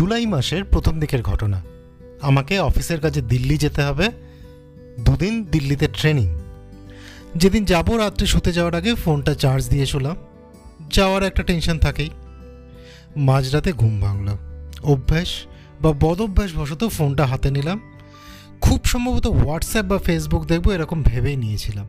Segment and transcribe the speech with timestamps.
[0.00, 1.62] জুলাই মাসের প্রথম দিকের ঘটনা।
[2.20, 4.10] আমাকে অফিসের কাজে দিল্লি যেতে হবে।
[5.00, 6.38] দুদিন দিল্লিতে ট্রেনিং।
[7.36, 10.16] যেদিন যাব রাত্রে শুতে যাওয়ার আগে ফোনটা চার্জ দিয়ে শুলাম।
[10.90, 12.10] যাওয়ার একটা টেনশন থাকেই।
[13.16, 14.28] মাঝরাতে ঘুম ভাঙল।
[14.82, 15.28] অভ্যাস
[15.80, 17.80] বা বদভ্যাস বশত ফোনটা হাতে নিলাম।
[18.60, 21.88] খুব সম্ভবত হোয়াটসঅ্যাপ বা ফেসবুক দেখব এরকম ভেবেই নিয়েছিলাম।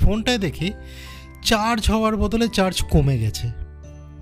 [0.00, 0.72] ফোনটায় দেখি
[1.42, 3.48] চার্জ হওয়ার বদলে চার্জ কমে গেছে।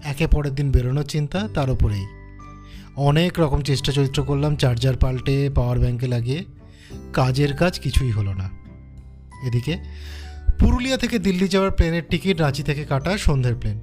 [0.05, 2.16] একে পরের দিন বেরোনোর চিন্তা তার উপরেই।
[2.97, 6.45] অনেক রকম চেষ্টা চরিত্র করলাম, চার্জার পাল্টে পাওয়ার ব্যাঙ্কে লাগিয়ে।
[7.13, 8.51] কাজের কাজ কিছুই হলো না।
[9.47, 9.79] এদিকে,
[10.59, 13.81] পুরুলিয়া থেকে দিল্লি যাওয়ার প্লেনের টিকিট রাঁচি থেকে কাটা সন্ধ্যের প্লেন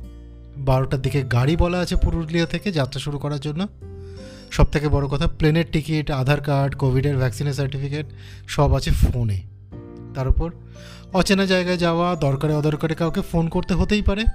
[0.57, 3.67] বারোটার দিকে গাড়ি বলা আছে পুরুলিয়া থেকে যাত্রা শুরু করার জন্য।
[4.51, 8.05] সব থেকে বড় কথা প্লেনের টিকিট আধার কার্ড কোভিডের ভ্যাকসিনের সার্টিফিকেট
[8.47, 9.41] সব আছে ফোনে
[10.15, 10.51] তার উপর
[11.13, 14.25] অচেনা জায়গায় যাওয়া, দরকারে অদরকারে কাউকে ফোন করতে হতেই পারে।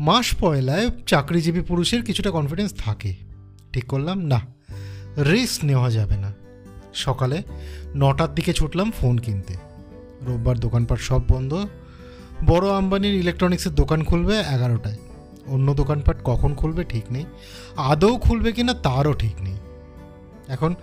[0.00, 3.14] মাস পয়লায় চাকরিজীবী পুরুষের কিছুটা কনফিডেন্স থাকে।
[3.72, 4.40] ঠিক করলাম, না
[5.18, 6.32] রিস্ক নেওয়া যাবে না।
[6.94, 7.42] সকালে
[7.96, 9.54] নটার দিকে ছুটলাম ফোন কিনতে।
[10.22, 11.66] রোববার দোকানপাট সব বন্ধ।
[12.46, 14.98] বড় আম্বানির ইলেকট্রনিক্সের দোকান খুলবে এগারোটায়।
[15.46, 17.24] অন্য দোকানপাট কখন খুলবে ঠিক নেই।
[17.76, 19.56] আদৌ খুলবে কিনা তারও ঠিক নেই।
[20.48, 20.74] এখন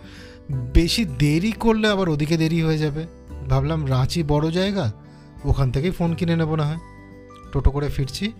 [0.51, 3.07] বেশি দেরি করলে আবার ওদিকে দেরি হয়ে যাবে।
[3.49, 4.91] ভাবলাম রাঁচি বড় জায়গা,
[5.45, 6.77] ওখান থেকেই ফোন কিনে নেব না হয়।
[7.51, 8.31] টোটো করে ফিরছি।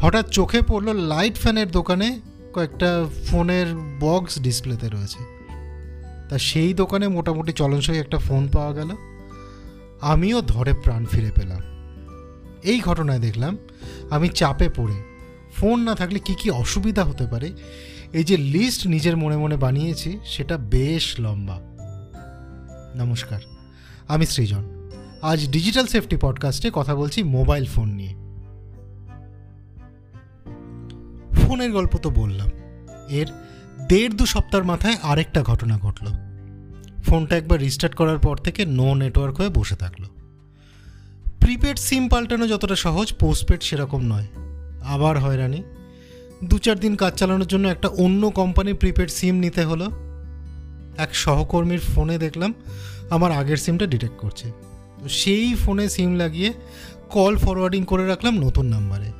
[0.00, 2.20] হঠাৎ চোখে পড়ল লাইট ফ্যানের দোকানে
[2.54, 3.66] কয়েকটা ফোনের
[4.00, 5.38] বক্স ডিসপ্লেতে রয়েছে।
[6.28, 8.88] তা সেই দোকানে মোটামুটি চলনসই একটা ফোন পাওয়া গেল।
[10.00, 11.62] আমিও ধরে প্রাণ ফিরে পেলাম।
[12.62, 13.58] এই ঘটনায় দেখলাম
[14.10, 15.02] আমি চাপে পড়ে।
[15.56, 17.52] ফোন না থাকলে কি কি অসুবিধা হতে পারে?
[18.12, 21.60] এই যে লিস্ট নিজের মনে মনে বানিয়েছি, সেটা বেশ লম্বা।
[22.94, 23.40] নমস্কার,
[24.08, 24.90] আমি সৃজন।
[25.22, 28.27] আজ ডিজিটাল সেফটি পডকাস্টে কথা বলছি মোবাইল ফোন নিয়ে।
[31.48, 32.48] ফোনের গল্প তো বললাম।
[33.08, 33.26] এর
[33.88, 36.06] দেড় দু সপ্তাহের মাথায় আরেকটা ঘটনা ঘটল।
[37.02, 40.04] ফোনটা একবার রিস্টার্ট করার পর থেকে নো নেটওয়ার্ক হয়ে বসে থাকল।
[41.40, 44.26] প্রিপেড সিম পাল্টানো যতটা সহজ, পোস্টপেড সেরকম নয়।
[44.88, 45.62] আবার হয়রানি।
[46.44, 49.90] দু চার দিন কাজ চালানোর জন্য একটা অন্য কোম্পানির প্রিপেড সিম নিতে হলো।
[50.98, 52.54] এক সহকর্মীর ফোনে দেখলাম
[53.10, 54.52] আমার আগের সিমটা ডিটেক্ট করছে।
[55.08, 56.52] সেই ফোনে সিম লাগিয়ে
[57.10, 59.12] কল ফরওয়ার্ডিং করে রাখলাম নতুন নাম্বারে।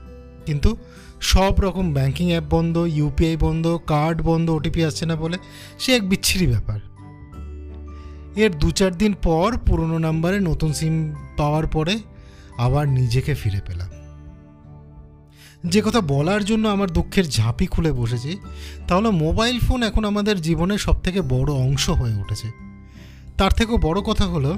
[0.46, 0.76] কিন্তু
[1.20, 5.36] সব রকম ব্যাঙ্কিং অ্যাপ বন্ধ ইউপিআই বন্ধ কার্ড বন্ধ ওটিপি আসছে না বলে
[5.78, 6.80] সে এক বিচ্ছিরি ব্যাপার।
[8.36, 11.98] এর দু চার দিন পর পুরনো নাম্বারে নতুন সিম পাওয়ার পরে
[12.58, 13.88] আবার নিজেকে ফিরে পেলাম।
[15.66, 18.36] যে কথা বলার জন্য আমার দুঃখের ঝাঁপি খুলে বসেছি
[18.88, 22.48] তাহলে মোবাইল ফোন এখন আমাদের জীবনের সবথেকে বড় অংশ হয়ে উঠেছে।
[23.36, 24.56] তার থেকেও বড় কথা হলো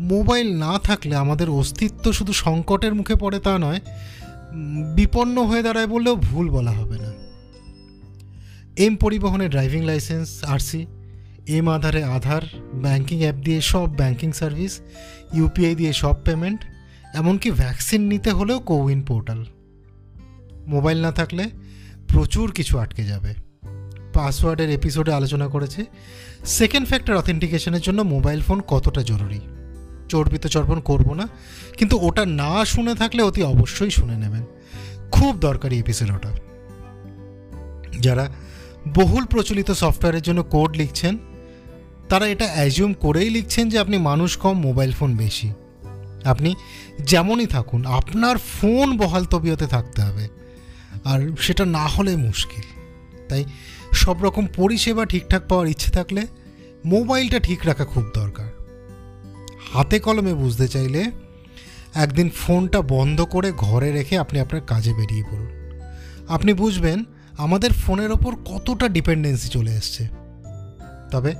[0.00, 3.80] মোবাইল না থাকলে আমাদের অস্তিত্ব শুধু সংকটের মুখে পড়ে তা নয়
[4.96, 7.12] বিপন্ন হয়ে দাঁড়ায় বললেও ভুল বলা হবে না।
[8.76, 10.86] এম পরিবহনে ড্রাইভিং লাইসেন্স, আরসি,
[11.48, 12.42] এম আধারে আধার,
[12.74, 14.80] ব্যাংকিং অ্যাপ দিয়ে সব ব্যাংকিং সার্ভিস,
[15.34, 16.64] ইউপিআই দিয়ে সব পেমেন্ট,
[17.14, 19.44] এমনকি ভ্যাকসিন নিতে হলেও কোউইন পোর্টাল।
[20.66, 21.50] মোবাইল না থাকলে
[22.08, 23.34] প্রচুর কিছু আটকে যাবে।
[24.14, 25.84] পাসওয়ার্ডের এপিসোডে আলোচনা করেছে।
[26.44, 29.40] সেকেন্ড ফ্যাক্টর অথেন্টিকেশনের জন্য মোবাইল ফোন কতটা জরুরি?
[30.08, 31.28] চর্বিত চর্বণ করব না,
[31.78, 34.44] কিন্তু ওটা না শুনে থাকলে অতি অবশ্যই শুনে নেবেন।
[35.10, 36.32] খুব দরকারি এপিসোড ওটা।
[38.00, 38.28] যারা
[38.94, 41.18] বহুল প্রচলিত সফটওয়্যারের জন্য কোড লিখছেন,
[42.08, 45.52] তারা এটা অ্যাজিউম করেই লিখছেন যে আপনি মানুষ কম, মোবাইল ফোন বেশি।
[46.24, 46.54] আপনি
[47.00, 50.28] যেমনই থাকুন, আপনার ফোন বহাল তবিয়তে থাকতে হবে।
[51.04, 52.64] আর সেটা না হলে মুশকিল।
[53.28, 53.44] তাই
[53.92, 56.26] সব রকম পরিষেবা ঠিকঠাক পাওয়ার ইচ্ছে থাকলে
[56.84, 58.50] মোবাইলটা ঠিক রাখা খুব দরকার।
[59.72, 61.04] হাতে কলমে বুঝতে চাইলে
[61.94, 65.50] একদিন ফোনটা বন্ধ করে ঘরে রেখে আপনি আপনার কাজে বেরিয়ে পড়ুন।
[66.28, 67.04] আপনি বুঝবেন
[67.38, 70.08] আমাদের ফোনের ওপর কতটা ডিপেন্ডেন্সি চলে এসছে।
[71.10, 71.34] তবে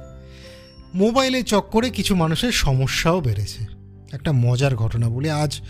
[0.94, 3.66] মোবাইলে চক্করে কিছু মানুষের সমস্যাও বেড়েছে।
[4.12, 5.60] একটা মজার ঘটনা বলি, আজ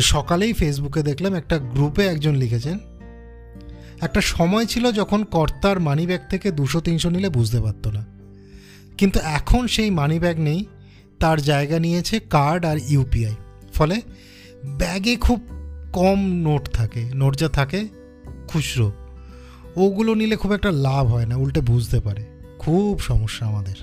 [0.00, 2.78] সকালেই ফেসবুকে দেখলাম একটা গ্রুপে একজন লিখেছেন,
[4.00, 8.04] একটা সময় ছিল যখন কর্তার মানি ব্যাগ থেকে দুশো তিনশো নিলে বুঝতে পারতো না।
[8.98, 10.64] কিন্তু এখন সেই মানি ব্যাগ নেই
[11.20, 13.34] তার জায়গা নিয়েছে কার্ড আর ইউপিআই।
[13.74, 14.00] ফলে
[14.64, 15.40] ব্যাগে খুব
[15.92, 17.88] কম নোট থাকে নোট যা থাকে,
[18.48, 18.92] খুচরো।
[19.76, 22.24] ওগুলো নিলে খুব একটা লাভ হয় না, উল্টে বুঝতে পারে।
[22.58, 23.74] খুব সমস্যা আমাদের।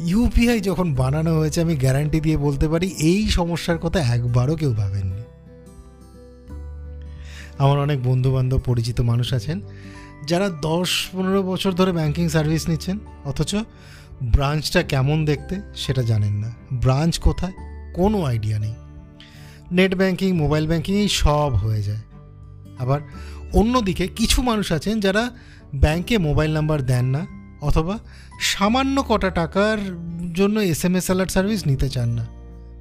[0.00, 5.22] ইউপিআই যখন বানানো হয়েছে, আমি গ্যারান্টি দিয়ে বলতে পারি, এই সমস্যার কথা একবারও কেউ ভাবেননি।
[7.58, 9.60] আমার অনেক বন্ধু বান্ধব পরিচিত মানুষ আছেন,
[10.26, 13.54] যারা দশ পনেরো বছর ধরে ব্যাংকিং সার্ভিস নিচ্ছেন, অথচ
[14.22, 17.52] ব্রাঞ্চটা কেমন দেখতে সেটা জানেন না। ব্রাঞ্চ কোথায়?
[17.94, 18.74] কোনো আইডিয়া নেই।
[19.72, 22.00] নেট ব্যাংকিং, মোবাইল ব্যাংকিংই সব হয়ে যায়।
[22.78, 23.00] আবার
[23.52, 25.30] অন্যদিকে কিছু মানুষ আছেন যারা
[25.74, 27.26] ব্যাংকে মোবাইল নাম্বার দেন না
[27.60, 27.98] অথবা
[28.40, 29.78] সামান্য কটা টাকার
[30.34, 32.26] জন্য S M S alert service নিতে চান না।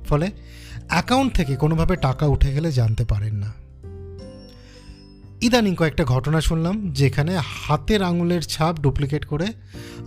[0.10, 0.32] ফলে
[0.90, 3.59] অ্যাকাউন্ট থেকে কোনোভাবে টাকা উঠে গেলে জানতে পারেন না।
[5.42, 9.48] ইদানিং কয়েকটা ঘটনা শুনলাম যেখানে হাতের আঙুলের ছাপ ডুপ্লিকেট করে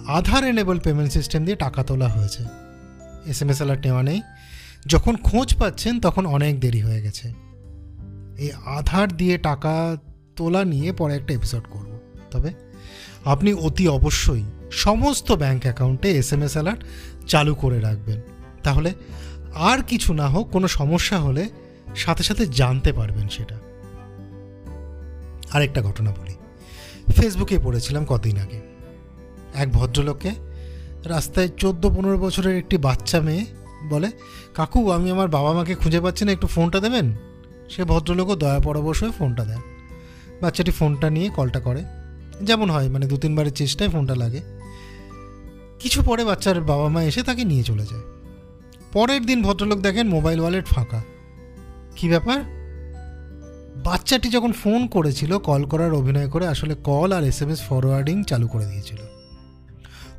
[0.06, 2.44] আধার এনেবল পেমেন্ট সিস্টেম দিয়ে টাকা তোলা হয়েছে।
[3.26, 4.22] এস এম এস অ্যালার্ট নেওয়া নেই।
[4.86, 7.32] যখন খোঁজ পাচ্ছেন, তখন অনেক দেরি হয়ে গেছে।
[8.38, 9.96] এই আধার দিয়ে টাকা
[10.36, 11.98] তোলা নিয়ে পরে একটা এপিসোড করব।
[12.30, 12.52] তবে
[13.24, 16.80] আপনি অতি অবশ্যই সমস্ত ব্যাংক অ্যাকাউন্টে এস এম এস অ্যালার্ট
[17.26, 18.20] চালু করে রাখবেন।
[18.62, 18.94] তাহলে
[19.54, 21.48] আর কিছু না হোক, কোনো সমস্যা হলে
[21.96, 23.71] সাথে সাথে জানতে পারবেন সেটা।
[25.52, 26.34] আরেকটা ঘটনা বলি।
[27.12, 28.60] ফেসবুকে পড়েছিলাম কদিন আগে।
[29.54, 30.30] এক ভদ্রলোককে
[31.04, 33.46] রাস্তায় চোদ্দ পনেরো বছরের একটি বাচ্চা মেয়ে
[33.88, 34.10] বলে,
[34.54, 37.14] কাকু, আমি আমার বাবা মাকে খুঁজে পাচ্ছি না, একটু ফোনটা দেবেন?
[37.70, 39.60] সে ভদ্রলোকও দয়া পরবশ হয়ে ফোনটা দেন।
[40.42, 41.84] বাচ্চাটি ফোনটা নিয়ে কলটা করে।
[42.42, 44.40] যেমন হয় মানে দু তিনবারের চেষ্টায় ফোনটা লাগে।
[45.78, 48.02] কিছু পরে বাচ্চার বাবা মা এসে তাকে নিয়ে চলে যায়।
[48.92, 51.02] পরের দিন ভদ্রলোক দেখেন মোবাইল ওয়ালেট ফাঁকা।
[51.96, 52.61] কি ব্যাপার?
[53.76, 58.24] বাচ্চাটি যখন ফোন করেছিল, কল করার অভিনয় করে আসলে কল আর এস এম এস ফরওয়ার্ডিং
[58.24, 58.96] চালু করে দিয়েছিল।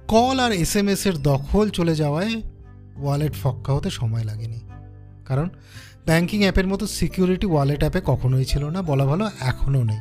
[0.08, 2.42] কল আর এস এম এসের দখল চলে যাওয়ায়
[2.98, 4.60] ওয়ালেট ফক্কা হতে সময় লাগেনি।
[5.26, 5.50] কারণ
[6.06, 10.00] ব্যাংকিং অ্যাপের মতো সিকিউরিটি ওয়ালেট অ্যাপে কখনোই ছিল না, বলা ভালো এখনও নেই।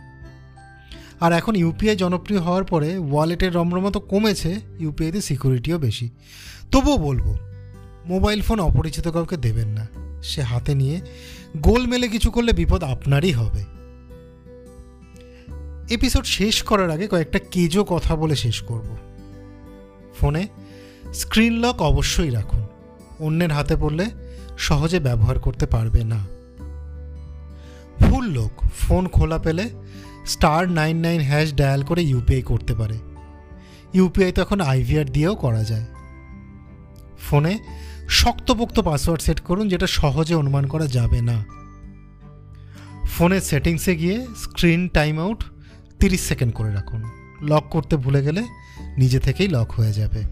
[1.21, 6.11] আর এখন ইউপিআই জনপ্রিয় হওয়ার পরে ওয়ালেটের রমরমা তো কমেছে ইউপিআইতে সিকিউরিটিও বেশি।
[6.71, 7.37] তবুও বলব
[8.07, 11.01] মোবাইল ফোন অপরিচিত কাউকে দেবেন না। সে হাতে নিয়ে
[11.57, 13.63] গোল মেলে কিছু করলে বিপদ আপনারই হবে।
[15.91, 18.97] এপিসোড শেষ করার আগে কয়েকটা কেজো কথা বলে শেষ করব।
[20.21, 20.49] ফোনে
[21.15, 22.63] স্ক্রিন লক অবশ্যই রাখুন,
[23.21, 24.07] অন্যের হাতে পড়লে
[24.59, 26.21] সহজে ব্যবহার করতে পারবে না।
[28.01, 29.71] ভুল লোক, ফোন খোলা পেলে
[30.27, 32.99] star nine nine hash dial করে ইউপিআই করতে পারে।
[33.95, 35.87] ইউপিআই তো এখন আইভিআর দিয়েও করা যায়।
[37.19, 37.59] ফোনে
[38.09, 41.45] শক্তপোক্ত পাসওয়ার্ড সেট করুন যেটা সহজে অনুমান করা যাবে না।
[43.07, 45.45] ফোনের সেটিংসে গিয়ে স্ক্রিন টাইম আউট
[46.01, 47.03] তিরিশ সেকেন্ড করে রাখুন।
[47.43, 48.45] লক করতে ভুলে গেলে
[48.99, 50.23] নিজে থেকেই লক হয়ে যাবে।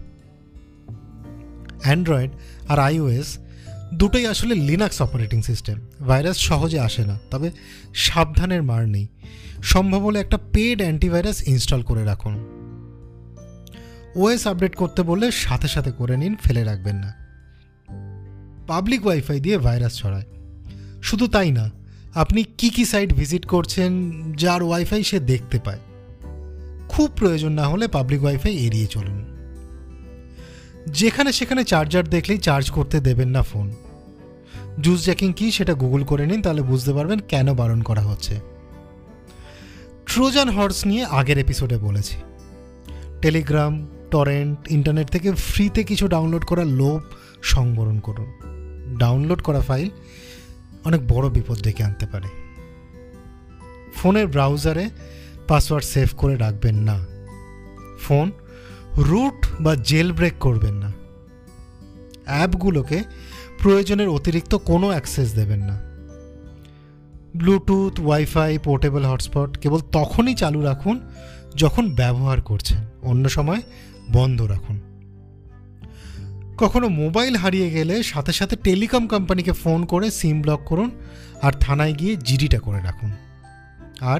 [1.81, 2.31] অ্যান্ড্রয়েড
[2.67, 3.37] আর আইওএস
[3.93, 7.51] দুটোই আসলে লিনাক্স অপারেটিং সিস্টেম। ভাইরাস সহজে আসে না, তবে
[7.93, 9.07] সাবধানের মার নেই।
[9.63, 12.33] সম্ভব হলে একটা পেড অ্যান্টিভাইরাস ইনস্টল করে রাখুন।
[14.15, 17.20] ওএস আপডেট করতে বললে সাথে সাথে করে নিন, ফেলে রাখবেন না।
[18.67, 20.23] পাবলিক ওয়াইফাই দিয়ে ভাইরাস ছড়ায়।
[21.03, 21.71] শুধু তাই না,
[22.13, 23.91] আপনি কি কি সাইট ভিজিট করছেন
[24.31, 25.79] যার ওয়াইফাই সে দেখতে পায়।
[26.89, 29.25] খুব প্রয়োজন না হলে পাবলিক ওয়াইফাই এড়িয়ে চলুন।
[30.87, 33.71] যেখানে সেখানে চার্জার দেখলেই চার্জ করতে দেবেন না ফোন
[34.81, 38.39] জুস জ্যাকিং কি সেটা গুগল করে নিন, তাহলে বুঝতে পারবেন কেন বারণ করা হচ্ছে।
[40.05, 42.15] ট্রোজান হর্স নিয়ে আগের এপিসোডে বলেছি।
[43.21, 47.01] টেলিগ্রাম টরেন্ট ইন্টারনেট থেকে ফ্রিতে কিছু ডাউনলোড করার লোভ
[47.41, 48.33] সংবরণ করুন।
[48.97, 49.89] ডাউনলোড করা ফাইল
[50.83, 52.27] অনেক বড় বিপদ ডেকে আনতে পারে।
[53.95, 54.89] ফোনের ব্রাউজারে
[55.47, 57.05] পাসওয়ার্ড সেভ করে রাখবেন না।
[58.01, 58.31] ফোন
[58.97, 60.91] রুট বা জেল ব্রেক করবেন না।
[62.25, 63.03] অ্যাপগুলোকে
[63.59, 65.81] প্রয়োজনের অতিরিক্ত কোনো অ্যাক্সেস দেবেন না।
[67.37, 70.99] ব্লুটুথ, ওয়াইফাই, পোর্টেবল হটস্পট কেবল তখনই চালু রাখুন
[71.55, 73.61] যখন ব্যবহার করছেন। অন্য সময়
[74.11, 74.90] বন্ধ রাখুন।
[76.61, 80.91] কখনো মোবাইল হারিয়ে গেলে সাথে সাথে টেলিকম কোম্পানিকে ফোন করে সিম ব্লক করুন
[81.41, 83.11] আর থানায় গিয়ে জিডিটা করে রাখুন।
[84.01, 84.19] আর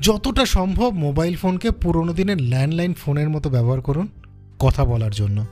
[0.00, 4.08] যতটা সম্ভব মোবাইল ফোনকে পুরোনো দিনের ল্যান্ডলাইন ফোনের মতো ব্যবহার করুন
[4.58, 5.46] কথা বলার জন্য।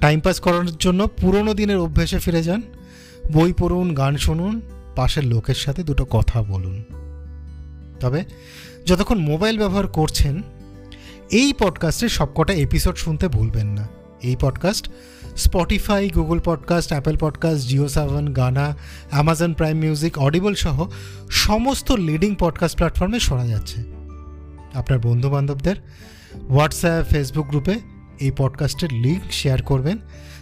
[0.00, 2.62] টাইম পাস করার জন্য পুরোনো দিনের অভ্যেসে ফিরে যান,
[3.32, 4.60] বই পড়ুন, গান শুনুন,
[4.96, 6.84] পাশের লোকের সাথে দুটো কথা বলুন।
[8.00, 8.24] তবে
[8.86, 10.42] যতক্ষণ মোবাইল ব্যবহার করছেন,
[11.30, 13.88] এই পডকাস্টের সবকটা এপিসোড শুনতে ভুলবেন না।
[14.26, 14.90] এই podcast
[15.36, 18.76] Spotify Google podcast Apple podcast Jio Saavn Gaana
[19.10, 20.88] Amazon Prime Music Audible সহ
[21.30, 23.80] সমস্ত লিডিং পডকাস্ট প্ল্যাটফর্মে শোনা যাচ্ছে।
[24.74, 25.76] আপনার বন্ধুবান্ধবদের
[26.50, 27.74] হোয়াটসঅ্যাপ ফেসবুক গ্রুপে
[28.20, 29.98] এই পডকাস্টের লিঙ্ক শেয়ার করবেন,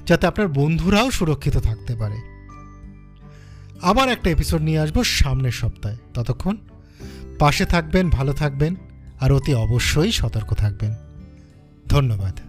[0.07, 2.17] যাতে আপনার বন্ধুরাও সুরক্ষিত থাকতে পারে।
[3.83, 6.57] আবার একটা এপিসোড নিয়ে আসব সামনের সপ্তাহে। ততক্ষণ
[7.39, 8.75] পাশে থাকবেন, ভালো থাকবেন,
[9.21, 10.95] আর অতি অবশ্যই সতর্ক থাকবেন।
[11.89, 12.41] ধন্যবাদ।